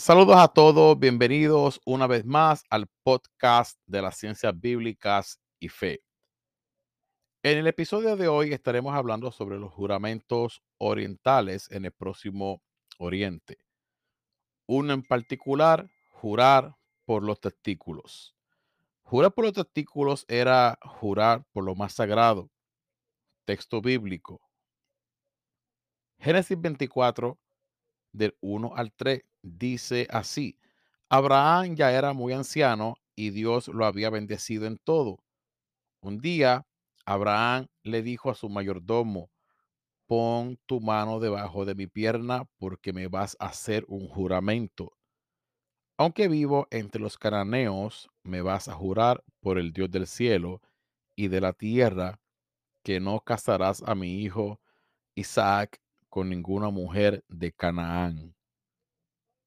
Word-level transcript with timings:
Saludos 0.00 0.36
a 0.38 0.48
todos, 0.48 0.98
bienvenidos 0.98 1.78
una 1.84 2.06
vez 2.06 2.24
más 2.24 2.64
al 2.70 2.86
podcast 3.02 3.78
de 3.84 4.00
las 4.00 4.16
ciencias 4.16 4.58
bíblicas 4.58 5.38
y 5.58 5.68
fe. 5.68 6.00
En 7.42 7.58
el 7.58 7.66
episodio 7.66 8.16
de 8.16 8.26
hoy 8.26 8.54
estaremos 8.54 8.94
hablando 8.94 9.30
sobre 9.30 9.58
los 9.58 9.70
juramentos 9.74 10.62
orientales 10.78 11.70
en 11.70 11.84
el 11.84 11.92
próximo 11.92 12.62
Oriente. 12.96 13.58
Uno 14.66 14.94
en 14.94 15.02
particular, 15.02 15.90
jurar 16.08 16.76
por 17.04 17.22
los 17.22 17.38
testículos. 17.38 18.34
Jurar 19.02 19.34
por 19.34 19.44
los 19.44 19.52
testículos 19.52 20.24
era 20.28 20.78
jurar 20.80 21.44
por 21.52 21.62
lo 21.62 21.74
más 21.74 21.92
sagrado. 21.92 22.50
Texto 23.44 23.82
bíblico. 23.82 24.40
Génesis 26.18 26.58
24, 26.58 27.38
del 28.12 28.36
1 28.40 28.72
al 28.76 28.92
3, 28.92 29.22
dice 29.42 30.06
así. 30.10 30.58
Abraham 31.08 31.74
ya 31.76 31.92
era 31.92 32.12
muy 32.12 32.32
anciano 32.32 32.96
y 33.16 33.30
Dios 33.30 33.68
lo 33.68 33.84
había 33.84 34.10
bendecido 34.10 34.66
en 34.66 34.78
todo. 34.78 35.18
Un 36.02 36.20
día, 36.20 36.66
Abraham 37.04 37.66
le 37.82 38.02
dijo 38.02 38.30
a 38.30 38.34
su 38.34 38.48
mayordomo, 38.48 39.30
pon 40.06 40.58
tu 40.66 40.80
mano 40.80 41.20
debajo 41.20 41.64
de 41.64 41.74
mi 41.74 41.86
pierna 41.86 42.44
porque 42.58 42.92
me 42.92 43.08
vas 43.08 43.36
a 43.40 43.46
hacer 43.46 43.84
un 43.88 44.08
juramento. 44.08 44.92
Aunque 45.98 46.28
vivo 46.28 46.66
entre 46.70 47.02
los 47.02 47.18
cananeos, 47.18 48.08
me 48.22 48.40
vas 48.40 48.68
a 48.68 48.74
jurar 48.74 49.22
por 49.40 49.58
el 49.58 49.72
Dios 49.72 49.90
del 49.90 50.06
cielo 50.06 50.62
y 51.14 51.28
de 51.28 51.40
la 51.40 51.52
tierra 51.52 52.20
que 52.82 53.00
no 53.00 53.20
casarás 53.20 53.82
a 53.86 53.94
mi 53.94 54.22
hijo 54.22 54.60
Isaac 55.14 55.80
con 56.10 56.28
ninguna 56.28 56.68
mujer 56.68 57.24
de 57.28 57.52
Canaán. 57.52 58.34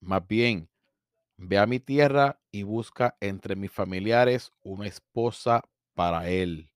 Más 0.00 0.26
bien, 0.26 0.68
ve 1.36 1.56
a 1.56 1.66
mi 1.66 1.80
tierra 1.80 2.38
y 2.50 2.64
busca 2.64 3.16
entre 3.20 3.56
mis 3.56 3.70
familiares 3.70 4.52
una 4.62 4.86
esposa 4.86 5.62
para 5.94 6.28
él. 6.28 6.70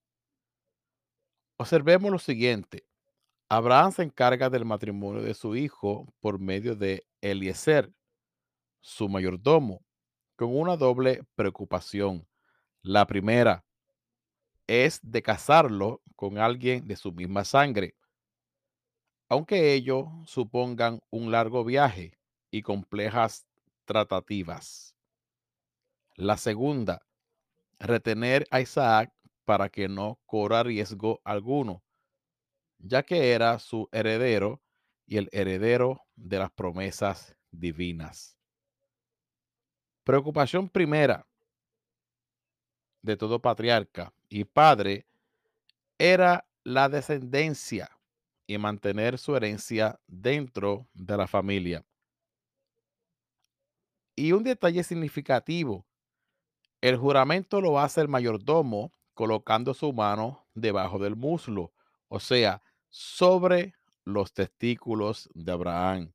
Observemos 1.57 2.11
lo 2.11 2.17
siguiente. 2.17 2.87
Abraham 3.49 3.91
se 3.91 4.03
encarga 4.03 4.49
del 4.49 4.65
matrimonio 4.65 5.21
de 5.21 5.33
su 5.33 5.55
hijo 5.55 6.11
por 6.19 6.39
medio 6.39 6.75
de 6.75 7.05
Eliezer, 7.21 7.93
su 8.81 9.07
mayordomo, 9.07 9.85
con 10.35 10.57
una 10.57 10.75
doble 10.75 11.23
preocupación. 11.35 12.27
La 12.81 13.05
primera 13.05 13.63
es 14.65 14.99
de 15.03 15.21
casarlo 15.21 16.01
con 16.15 16.37
alguien 16.37 16.87
de 16.87 16.95
su 16.95 17.11
misma 17.11 17.43
sangre, 17.43 17.95
aunque 19.29 19.73
ello 19.73 20.07
supongan 20.25 21.01
un 21.09 21.31
largo 21.31 21.63
viaje 21.63 22.17
y 22.51 22.61
complejas 22.61 23.45
tratativas. 23.85 24.95
La 26.15 26.37
segunda, 26.37 27.05
retener 27.79 28.45
a 28.51 28.61
Isaac 28.61 29.11
para 29.45 29.69
que 29.69 29.87
no 29.87 30.19
corra 30.25 30.63
riesgo 30.63 31.21
alguno, 31.23 31.83
ya 32.77 33.03
que 33.03 33.31
era 33.31 33.59
su 33.59 33.89
heredero 33.91 34.61
y 35.05 35.17
el 35.17 35.29
heredero 35.31 36.01
de 36.15 36.39
las 36.39 36.51
promesas 36.51 37.35
divinas. 37.51 38.37
Preocupación 40.03 40.69
primera 40.69 41.25
de 43.01 43.17
todo 43.17 43.39
patriarca 43.39 44.13
y 44.29 44.45
padre 44.45 45.05
era 45.97 46.45
la 46.63 46.89
descendencia 46.89 47.92
y 48.47 48.57
mantener 48.57 49.17
su 49.17 49.35
herencia 49.35 49.99
dentro 50.07 50.87
de 50.93 51.17
la 51.17 51.27
familia. 51.27 51.85
Y 54.15 54.31
un 54.31 54.43
detalle 54.43 54.83
significativo, 54.83 55.85
el 56.81 56.97
juramento 56.97 57.61
lo 57.61 57.79
hace 57.79 58.01
el 58.01 58.07
mayordomo 58.07 58.91
colocando 59.13 59.73
su 59.73 59.93
mano 59.93 60.45
debajo 60.53 60.99
del 60.99 61.15
muslo, 61.15 61.71
o 62.09 62.19
sea, 62.19 62.61
sobre 62.89 63.73
los 64.03 64.33
testículos 64.33 65.29
de 65.33 65.51
Abraham. 65.51 66.13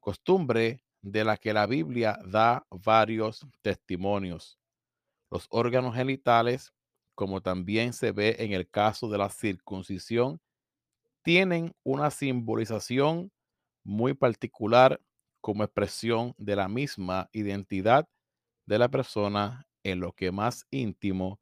Costumbre 0.00 0.84
de 1.02 1.24
la 1.24 1.36
que 1.36 1.52
la 1.52 1.66
Biblia 1.66 2.18
da 2.26 2.66
varios 2.70 3.46
testimonios. 3.62 4.58
Los 5.30 5.46
órganos 5.50 5.94
genitales, 5.94 6.74
como 7.14 7.40
también 7.40 7.92
se 7.92 8.12
ve 8.12 8.36
en 8.38 8.52
el 8.52 8.68
caso 8.68 9.08
de 9.08 9.18
la 9.18 9.30
circuncisión, 9.30 10.40
tienen 11.22 11.74
una 11.82 12.10
simbolización 12.10 13.30
muy 13.84 14.14
particular 14.14 15.00
como 15.40 15.64
expresión 15.64 16.34
de 16.38 16.56
la 16.56 16.68
misma 16.68 17.28
identidad 17.32 18.08
de 18.66 18.78
la 18.78 18.88
persona 18.88 19.66
en 19.82 20.00
lo 20.00 20.12
que 20.12 20.30
más 20.30 20.66
íntimo 20.70 21.40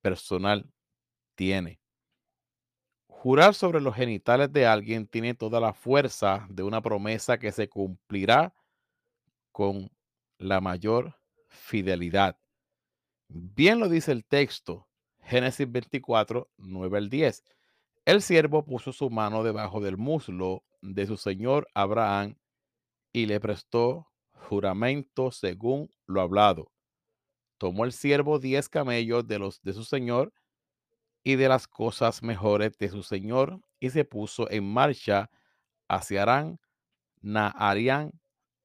personal 0.00 0.70
tiene. 1.34 1.80
Jurar 3.08 3.54
sobre 3.54 3.80
los 3.80 3.94
genitales 3.94 4.52
de 4.52 4.66
alguien 4.66 5.06
tiene 5.06 5.34
toda 5.34 5.60
la 5.60 5.72
fuerza 5.72 6.46
de 6.50 6.62
una 6.62 6.80
promesa 6.80 7.38
que 7.38 7.52
se 7.52 7.68
cumplirá 7.68 8.54
con 9.52 9.90
la 10.38 10.60
mayor 10.60 11.18
fidelidad. 11.48 12.38
Bien 13.28 13.80
lo 13.80 13.88
dice 13.88 14.12
el 14.12 14.24
texto, 14.24 14.86
Génesis 15.22 15.70
24, 15.70 16.48
9 16.56 16.98
al 16.98 17.10
10. 17.10 17.55
El 18.06 18.22
siervo 18.22 18.64
puso 18.64 18.92
su 18.92 19.10
mano 19.10 19.42
debajo 19.42 19.80
del 19.80 19.96
muslo 19.96 20.62
de 20.80 21.08
su 21.08 21.16
señor 21.16 21.66
Abraham 21.74 22.38
y 23.12 23.26
le 23.26 23.40
prestó 23.40 24.06
juramento 24.30 25.32
según 25.32 25.90
lo 26.06 26.20
hablado. 26.20 26.70
Tomó 27.58 27.84
el 27.84 27.90
siervo 27.90 28.38
diez 28.38 28.68
camellos 28.68 29.26
de 29.26 29.40
los 29.40 29.60
de 29.62 29.72
su 29.72 29.82
señor 29.82 30.32
y 31.24 31.34
de 31.34 31.48
las 31.48 31.66
cosas 31.66 32.22
mejores 32.22 32.78
de 32.78 32.90
su 32.90 33.02
señor 33.02 33.60
y 33.80 33.90
se 33.90 34.04
puso 34.04 34.48
en 34.52 34.72
marcha 34.72 35.28
hacia 35.88 36.22
Arán, 36.22 36.60
Naharián, 37.22 38.12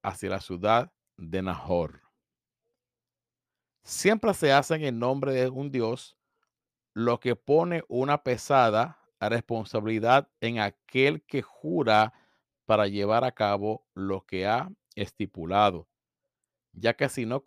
hacia 0.04 0.30
la 0.30 0.40
ciudad 0.40 0.94
de 1.18 1.42
Nahor. 1.42 2.04
Siempre 3.82 4.36
se 4.36 4.54
hace 4.54 4.76
en 4.76 5.00
nombre 5.00 5.34
de 5.34 5.50
un 5.50 5.72
Dios, 5.72 6.16
lo 6.94 7.20
que 7.20 7.36
pone 7.36 7.84
una 7.88 8.22
pesada 8.22 9.01
responsabilidad 9.30 10.30
en 10.40 10.60
aquel 10.60 11.24
que 11.24 11.42
jura 11.42 12.14
para 12.66 12.88
llevar 12.88 13.24
a 13.24 13.32
cabo 13.32 13.86
lo 13.94 14.26
que 14.26 14.48
ha 14.48 14.72
estipulado, 14.96 15.88
ya 16.74 16.94
que 16.96 17.10
si 17.10 17.26
no, 17.26 17.44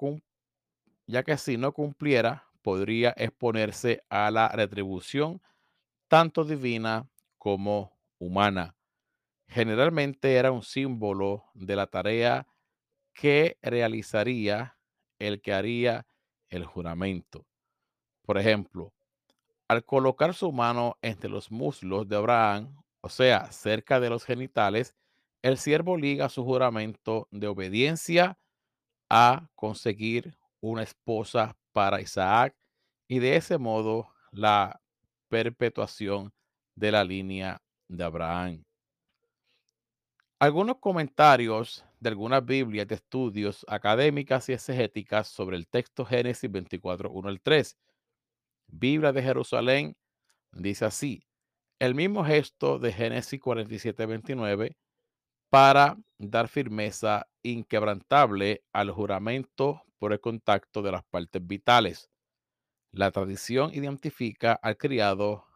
ya 1.06 1.22
que 1.22 1.36
si 1.36 1.56
no 1.56 1.72
cumpliera, 1.72 2.48
podría 2.62 3.14
exponerse 3.16 4.04
a 4.08 4.30
la 4.30 4.48
retribución 4.48 5.42
tanto 6.08 6.44
divina 6.44 7.08
como 7.38 7.98
humana. 8.18 8.76
Generalmente 9.46 10.34
era 10.34 10.50
un 10.50 10.62
símbolo 10.62 11.44
de 11.54 11.76
la 11.76 11.86
tarea 11.86 12.46
que 13.12 13.58
realizaría 13.62 14.78
el 15.18 15.40
que 15.40 15.52
haría 15.52 16.06
el 16.48 16.64
juramento. 16.64 17.46
Por 18.22 18.38
ejemplo, 18.38 18.92
al 19.68 19.84
colocar 19.84 20.34
su 20.34 20.52
mano 20.52 20.98
entre 21.02 21.30
los 21.30 21.50
muslos 21.50 22.08
de 22.08 22.16
Abraham, 22.16 22.76
o 23.00 23.08
sea, 23.08 23.50
cerca 23.52 24.00
de 24.00 24.10
los 24.10 24.24
genitales, 24.24 24.94
el 25.42 25.58
siervo 25.58 25.96
liga 25.96 26.28
su 26.28 26.44
juramento 26.44 27.28
de 27.30 27.48
obediencia 27.48 28.38
a 29.10 29.48
conseguir 29.54 30.36
una 30.60 30.82
esposa 30.82 31.56
para 31.72 32.00
Isaac 32.00 32.56
y 33.08 33.18
de 33.18 33.36
ese 33.36 33.58
modo 33.58 34.08
la 34.32 34.80
perpetuación 35.28 36.32
de 36.74 36.92
la 36.92 37.04
línea 37.04 37.60
de 37.88 38.04
Abraham. 38.04 38.64
Algunos 40.38 40.78
comentarios 40.78 41.84
de 42.00 42.08
algunas 42.08 42.44
Biblias 42.44 42.86
de 42.86 42.96
estudios 42.96 43.64
académicas 43.68 44.48
y 44.48 44.52
exegéticas 44.52 45.28
sobre 45.28 45.56
el 45.56 45.68
texto 45.68 46.04
Génesis 46.04 46.50
24, 46.50 47.10
1 47.10 47.28
al 47.28 47.40
3. 47.40 47.76
Biblia 48.76 49.12
de 49.12 49.22
Jerusalén 49.22 49.96
dice 50.50 50.84
así, 50.84 51.24
el 51.78 51.94
mismo 51.94 52.24
gesto 52.24 52.80
de 52.80 52.92
Génesis 52.92 53.40
47, 53.40 54.04
29 54.04 54.76
para 55.48 55.96
dar 56.18 56.48
firmeza 56.48 57.28
inquebrantable 57.44 58.64
al 58.72 58.90
juramento 58.90 59.82
por 59.98 60.12
el 60.12 60.20
contacto 60.20 60.82
de 60.82 60.90
las 60.90 61.04
partes 61.04 61.46
vitales. 61.46 62.10
La 62.90 63.12
tradición 63.12 63.72
identifica 63.72 64.54
al 64.54 64.76
criado 64.76 65.46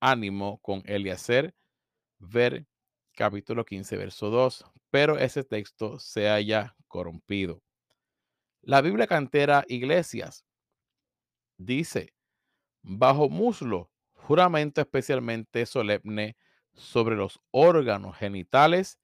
ánimo 0.00 0.58
con 0.58 0.82
Eliezer, 0.86 1.54
ver 2.18 2.66
capítulo 3.14 3.64
15, 3.64 3.96
verso 3.96 4.30
2, 4.30 4.64
pero 4.90 5.18
ese 5.18 5.44
texto 5.44 6.00
se 6.00 6.28
haya 6.28 6.74
corrompido. 6.88 7.62
La 8.62 8.80
Biblia 8.80 9.06
cantera 9.06 9.64
Iglesias 9.68 10.44
dice, 11.58 12.15
bajo 12.86 13.28
muslo, 13.28 13.90
juramento 14.14 14.80
especialmente 14.80 15.66
solemne 15.66 16.36
sobre 16.72 17.16
los 17.16 17.40
órganos 17.50 18.16
genitales 18.16 19.00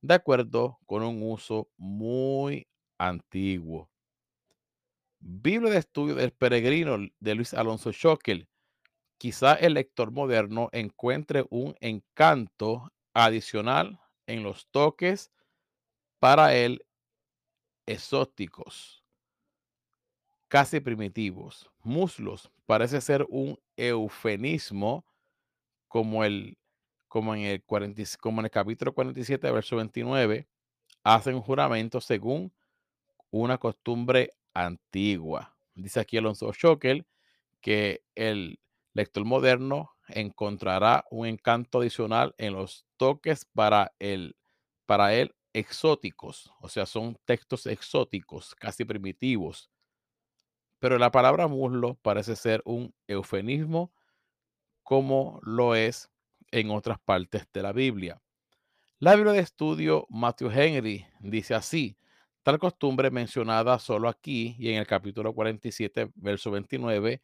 de 0.00 0.14
acuerdo 0.14 0.78
con 0.86 1.02
un 1.02 1.22
uso 1.22 1.68
muy 1.76 2.66
antiguo. 2.98 3.90
Biblia 5.18 5.70
de 5.70 5.78
estudio 5.78 6.14
del 6.14 6.32
peregrino 6.32 6.96
de 7.20 7.34
Luis 7.34 7.52
Alonso 7.52 7.92
Schockel. 7.92 8.48
Quizá 9.18 9.54
el 9.54 9.74
lector 9.74 10.12
moderno 10.12 10.68
encuentre 10.72 11.44
un 11.50 11.74
encanto 11.80 12.92
adicional 13.12 14.00
en 14.26 14.42
los 14.42 14.66
toques 14.70 15.30
para 16.18 16.54
él 16.54 16.86
exóticos, 17.86 18.95
casi 20.48 20.80
primitivos. 20.80 21.70
Muslos 21.82 22.50
parece 22.66 23.00
ser 23.00 23.26
un 23.28 23.58
eufemismo 23.76 25.04
como, 25.88 26.24
el, 26.24 26.58
como, 27.08 27.34
en 27.34 27.42
el 27.42 27.62
40, 27.62 28.02
como 28.20 28.40
en 28.40 28.46
el 28.46 28.50
capítulo 28.50 28.92
47, 28.92 29.50
verso 29.50 29.76
29, 29.76 30.46
hacen 31.04 31.40
juramento 31.40 32.00
según 32.00 32.52
una 33.30 33.58
costumbre 33.58 34.30
antigua. 34.54 35.56
Dice 35.74 36.00
aquí 36.00 36.16
Alonso 36.16 36.52
Schockel 36.52 37.06
que 37.60 38.02
el 38.14 38.58
lector 38.94 39.24
moderno 39.24 39.92
encontrará 40.08 41.04
un 41.10 41.26
encanto 41.26 41.80
adicional 41.80 42.34
en 42.38 42.54
los 42.54 42.86
toques 42.96 43.44
para 43.44 43.92
el, 43.98 44.36
para 44.86 45.14
él 45.14 45.34
exóticos, 45.52 46.52
o 46.60 46.68
sea, 46.68 46.84
son 46.84 47.16
textos 47.24 47.66
exóticos, 47.66 48.54
casi 48.54 48.84
primitivos. 48.84 49.70
Pero 50.86 50.98
la 50.98 51.10
palabra 51.10 51.48
muslo 51.48 51.94
parece 52.00 52.36
ser 52.36 52.62
un 52.64 52.94
eufemismo 53.08 53.92
como 54.84 55.40
lo 55.42 55.74
es 55.74 56.12
en 56.52 56.70
otras 56.70 57.00
partes 57.00 57.48
de 57.52 57.60
la 57.60 57.72
Biblia. 57.72 58.22
La 59.00 59.16
Biblia 59.16 59.32
de 59.32 59.40
estudio 59.40 60.06
Matthew 60.10 60.52
Henry 60.52 61.04
dice 61.18 61.56
así, 61.56 61.98
tal 62.44 62.60
costumbre 62.60 63.10
mencionada 63.10 63.80
solo 63.80 64.08
aquí 64.08 64.54
y 64.60 64.70
en 64.70 64.76
el 64.76 64.86
capítulo 64.86 65.34
47, 65.34 66.12
verso 66.14 66.52
29, 66.52 67.20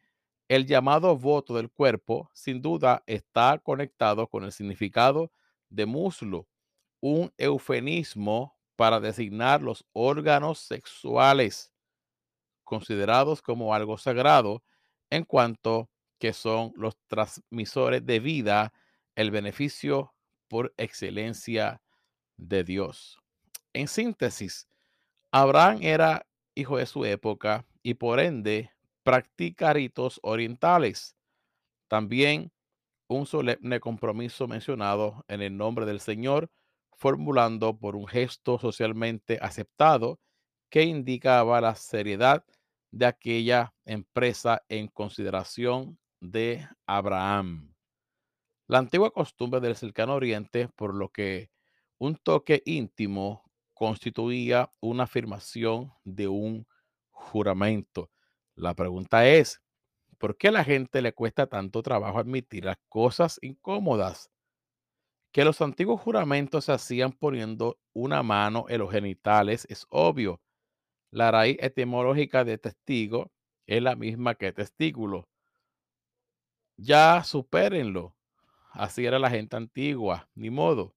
el 0.49 0.65
llamado 0.65 1.17
voto 1.17 1.55
del 1.55 1.71
cuerpo 1.71 2.29
sin 2.33 2.61
duda 2.61 3.01
está 3.07 3.57
conectado 3.59 4.27
con 4.27 4.43
el 4.43 4.51
significado 4.51 5.31
de 5.69 5.85
muslo, 5.85 6.49
un 6.99 7.31
eufemismo 7.37 8.57
para 8.75 8.99
designar 8.99 9.61
los 9.61 9.85
órganos 9.93 10.59
sexuales 10.59 11.72
considerados 12.63 13.41
como 13.41 13.73
algo 13.73 13.97
sagrado 13.97 14.63
en 15.09 15.23
cuanto 15.23 15.89
que 16.19 16.33
son 16.33 16.73
los 16.75 16.97
transmisores 17.07 18.05
de 18.05 18.19
vida, 18.19 18.73
el 19.15 19.29
beneficio 19.29 20.13
por 20.47 20.73
excelencia 20.77 21.81
de 22.37 22.63
Dios. 22.63 23.19
En 23.73 23.87
síntesis, 23.87 24.67
Abraham 25.31 25.79
era 25.81 26.25
hijo 26.55 26.77
de 26.77 26.85
su 26.85 27.05
época 27.05 27.65
y 27.81 27.95
por 27.95 28.19
ende 28.19 28.71
practica 29.03 29.73
ritos 29.73 30.19
orientales. 30.23 31.15
También 31.87 32.51
un 33.07 33.25
solemne 33.25 33.79
compromiso 33.79 34.47
mencionado 34.47 35.25
en 35.27 35.41
el 35.41 35.57
nombre 35.57 35.85
del 35.85 35.99
Señor, 35.99 36.49
formulando 36.95 37.77
por 37.77 37.95
un 37.95 38.07
gesto 38.07 38.59
socialmente 38.59 39.37
aceptado 39.41 40.19
que 40.73 40.81
indicaba 40.81 41.61
la 41.61 41.75
seriedad 41.75 42.43
de 42.89 43.05
aquella 43.05 43.75
empresa 43.85 44.63
en 44.67 44.87
consideración 44.87 45.99
de 46.19 46.67
Abraham. 46.87 47.75
La 48.65 48.79
antigua 48.79 49.11
costumbre 49.11 49.59
del 49.59 49.75
cercano 49.75 50.15
oriente, 50.15 50.69
por 50.69 50.95
lo 50.95 51.09
que 51.09 51.51
un 51.99 52.15
toque 52.15 52.63
íntimo 52.65 53.43
constituía 53.75 54.71
una 54.81 55.03
afirmación 55.03 55.93
de 56.03 56.27
un 56.27 56.65
juramento. 57.11 58.09
La 58.55 58.73
pregunta 58.73 59.27
es, 59.27 59.61
¿por 60.17 60.37
qué 60.37 60.47
a 60.47 60.53
la 60.53 60.63
gente 60.63 61.03
le 61.03 61.13
cuesta 61.13 61.45
tanto 61.45 61.83
trabajo 61.83 62.17
admitir 62.17 62.65
las 62.65 62.77
cosas 62.89 63.37
incómodas? 63.43 64.31
Que 65.31 65.45
los 65.45 65.61
antiguos 65.61 66.01
juramentos 66.01 66.65
se 66.65 66.71
hacían 66.71 67.11
poniendo 67.11 67.77
una 67.93 68.23
mano 68.23 68.65
en 68.69 68.79
los 68.79 68.89
genitales 68.89 69.67
es 69.69 69.85
obvio. 69.89 70.41
La 71.13 71.29
raíz 71.29 71.57
etimológica 71.59 72.43
de 72.43 72.57
testigo 72.57 73.31
es 73.67 73.83
la 73.83 73.95
misma 73.95 74.33
que 74.33 74.51
testículo. 74.51 75.29
Ya 76.75 77.23
supérenlo. 77.23 78.15
Así 78.71 79.05
era 79.05 79.19
la 79.19 79.29
gente 79.29 79.55
antigua, 79.55 80.27
ni 80.33 80.49
modo. 80.49 80.95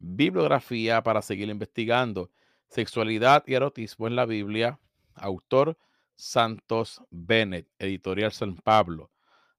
Bibliografía 0.00 1.04
para 1.04 1.22
seguir 1.22 1.48
investigando. 1.50 2.32
Sexualidad 2.66 3.44
y 3.46 3.54
erotismo 3.54 4.08
en 4.08 4.16
la 4.16 4.26
Biblia. 4.26 4.80
Autor 5.14 5.78
Santos 6.16 7.00
Bennett, 7.10 7.68
editorial 7.78 8.32
San 8.32 8.56
Pablo. 8.56 9.12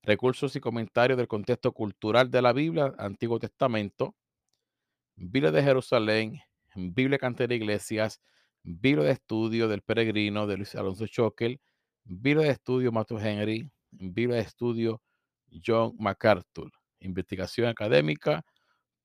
Recursos 0.03 0.57
y 0.57 0.59
comentarios 0.59 1.17
del 1.17 1.29
contexto 1.29 1.71
cultural 1.71 2.29
de 2.29 2.41
la 2.41 2.51
Biblia, 2.51 2.93
Antiguo 2.97 3.39
Testamento. 3.39 4.13
Biblia 5.15 5.51
de 5.51 5.63
Jerusalén, 5.63 6.41
Biblia 6.75 7.17
Cantera 7.17 7.55
Iglesias, 7.55 8.21
Biblia 8.63 9.05
de 9.05 9.11
Estudio 9.11 9.67
del 9.67 9.81
Peregrino 9.81 10.45
de 10.45 10.57
Luis 10.57 10.75
Alonso 10.75 11.07
Choquel, 11.07 11.61
Biblia 12.03 12.45
de 12.47 12.51
Estudio 12.51 12.91
Matthew 12.91 13.19
Henry, 13.19 13.71
Biblia 13.91 14.37
de 14.37 14.43
Estudio 14.43 15.01
John 15.65 15.95
MacArthur. 15.97 16.71
Investigación 16.99 17.67
académica 17.67 18.43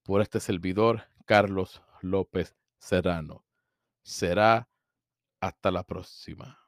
por 0.03 0.21
este 0.23 0.41
servidor 0.41 1.05
Carlos 1.27 1.83
López 2.03 2.57
Serrano. 2.79 3.45
Será 4.03 4.69
hasta 5.41 5.71
la 5.71 5.85
próxima. 5.85 6.59